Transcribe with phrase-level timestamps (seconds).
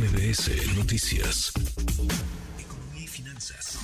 [0.00, 1.52] MBS Noticias.
[2.58, 3.76] Economía y finanzas.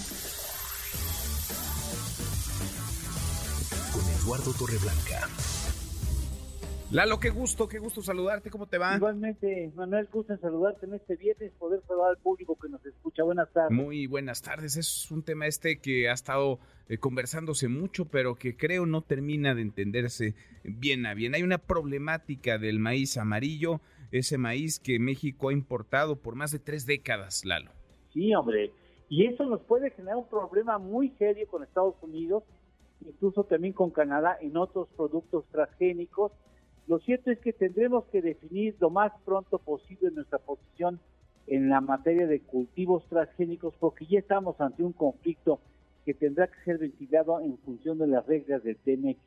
[3.93, 5.29] Con Eduardo Torreblanca.
[6.93, 8.95] Lalo, qué gusto, qué gusto saludarte, ¿cómo te va?
[8.95, 13.25] Igualmente, Manuel, gusto en saludarte en este viernes, poder saludar al público que nos escucha.
[13.25, 13.77] Buenas tardes.
[13.77, 18.57] Muy buenas tardes, es un tema este que ha estado eh, conversándose mucho, pero que
[18.57, 21.35] creo no termina de entenderse bien a bien.
[21.35, 23.81] Hay una problemática del maíz amarillo,
[24.13, 27.73] ese maíz que México ha importado por más de tres décadas, Lalo.
[28.13, 28.71] Sí, hombre,
[29.09, 32.45] y eso nos puede generar un problema muy serio con Estados Unidos,
[33.05, 36.31] incluso también con Canadá en otros productos transgénicos
[36.87, 41.01] lo cierto es que tendremos que definir lo más pronto posible nuestra posición
[41.49, 45.61] en la materia de cultivos transgénicos porque ya estamos ante un conflicto
[46.05, 49.19] que tendrá que ser ventilado en función de las reglas del TEMEC.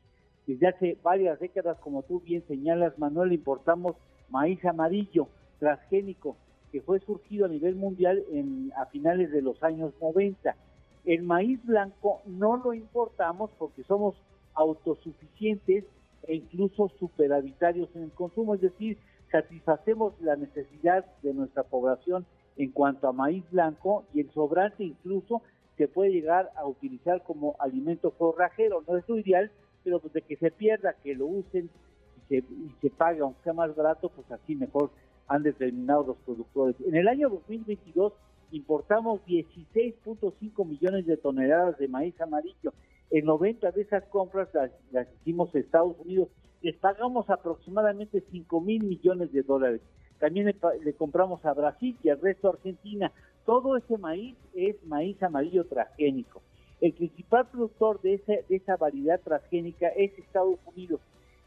[0.46, 3.96] Desde hace varias décadas, como tú bien señalas, Manuel, importamos
[4.30, 6.36] maíz amarillo transgénico
[6.72, 10.56] que fue surgido a nivel mundial en, a finales de los años 90.
[11.04, 14.14] El maíz blanco no lo importamos porque somos
[14.54, 15.84] autosuficientes
[16.26, 18.98] e incluso superavitarios en el consumo, es decir,
[19.30, 22.26] satisfacemos la necesidad de nuestra población
[22.56, 25.42] en cuanto a maíz blanco y el sobrante incluso
[25.76, 28.84] se puede llegar a utilizar como alimento forrajero.
[28.86, 29.50] No es lo ideal,
[29.82, 31.70] pero pues de que se pierda, que lo usen
[32.16, 34.90] y se, y se pague, aunque sea más barato, pues así mejor
[35.26, 36.76] han determinado los productores.
[36.86, 38.12] En el año 2022
[38.52, 42.74] importamos 16.5 millones de toneladas de maíz amarillo
[43.10, 44.48] en 90 de esas compras
[44.92, 46.28] las, hicimos en Estados Unidos.
[46.62, 49.80] Les pagamos aproximadamente 5 mil millones de dólares.
[50.18, 53.10] También le, compramos a Brasil y al resto a Argentina.
[53.46, 56.42] Todo ese maíz es maíz amarillo transgénico.
[56.80, 61.00] El principal productor de, ese, de esa variedad transgénica es Estados Unidos.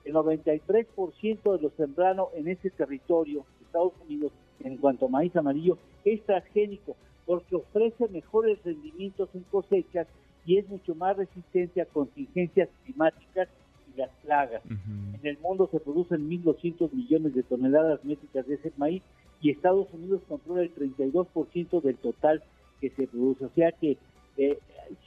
[0.04, 5.78] El 93% de lo sembrado en ese territorio, Estados Unidos, en cuanto a maíz amarillo,
[6.04, 10.08] es transgénico porque ofrece mejores rendimientos en cosechas
[10.46, 13.48] y es mucho más resistente a contingencias climáticas
[13.94, 14.62] y las plagas.
[14.70, 19.02] En el mundo se producen 1.200 millones de toneladas métricas de ese maíz
[19.42, 22.44] y Estados Unidos controla el 32% del total
[22.82, 23.46] que se produce.
[23.46, 23.98] O sea que
[24.38, 24.58] eh,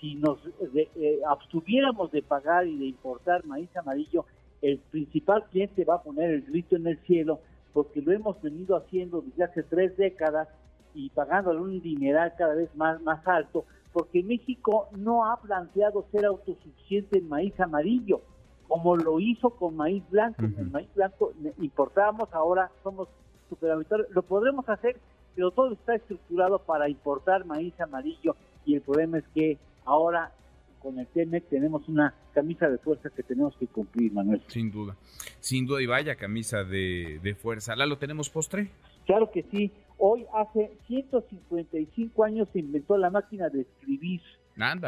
[0.00, 0.38] si nos
[0.75, 4.25] eh, abstuviéramos de pagar y de importar maíz amarillo,
[4.62, 7.41] el principal cliente va a poner el grito en el cielo
[7.72, 10.49] porque lo hemos venido haciendo desde hace tres décadas
[10.94, 13.66] y pagándole un dineral cada vez más, más alto
[13.97, 18.21] porque México no ha planteado ser autosuficiente en maíz amarillo,
[18.69, 20.43] como lo hizo con maíz blanco.
[20.43, 23.09] El maíz blanco importábamos, ahora somos
[23.49, 24.07] superavitarios.
[24.11, 24.99] Lo podremos hacer,
[25.34, 28.37] pero todo está estructurado para importar maíz amarillo
[28.67, 30.31] y el problema es que ahora
[30.78, 34.43] con el TEMEC tenemos una camisa de fuerza que tenemos que cumplir, Manuel.
[34.49, 34.95] Sin duda,
[35.41, 37.75] sin duda y vaya camisa de, de fuerza.
[37.75, 38.69] ¿La tenemos postre?
[39.07, 39.73] Claro que sí.
[39.99, 44.21] Hoy, hace 155 años, se inventó la máquina de escribir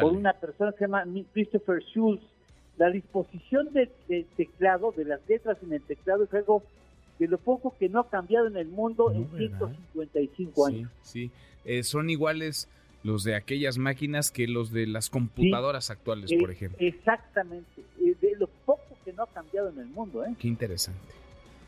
[0.00, 2.22] por una persona que se llama Christopher Schulz.
[2.76, 3.90] La disposición del
[4.36, 6.62] teclado, de las letras en el teclado, es algo
[7.18, 10.90] de lo poco que no ha cambiado en el mundo en 155 años.
[11.02, 11.30] Sí,
[11.64, 12.68] eh, son iguales
[13.02, 16.78] los de aquellas máquinas que los de las computadoras actuales, por ejemplo.
[16.80, 20.24] Exactamente, eh, de lo poco que no ha cambiado en el mundo.
[20.24, 20.34] ¿eh?
[20.38, 21.00] Qué interesante.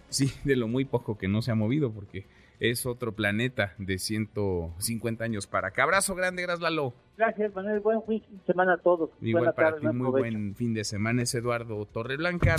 [0.08, 2.24] Sí, de lo muy poco que no se ha movido, porque
[2.60, 5.82] es otro planeta de 150 años para acá.
[5.82, 6.94] Abrazo grande, gracias Lalo.
[7.16, 9.10] Gracias Manuel, buen fin de semana a todos.
[9.20, 11.22] Igual para ti, muy buen fin de semana.
[11.22, 12.56] Es Eduardo Torreblanca.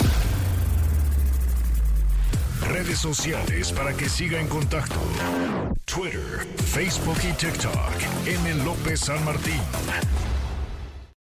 [2.67, 4.95] Redes sociales para que siga en contacto:
[5.85, 8.28] Twitter, Facebook y TikTok.
[8.28, 8.63] M.
[8.63, 9.62] López San Martín.